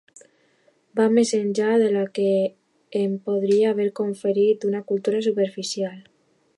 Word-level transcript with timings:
Va 0.99 1.05
més 1.17 1.33
enllà 1.39 1.67
de 1.83 1.91
la 1.97 2.05
que 2.17 2.31
em 3.03 3.13
podria 3.29 3.71
haver 3.75 3.89
conferit 4.01 4.69
una 4.73 4.83
cultura 4.93 5.25
superficial. 5.31 5.99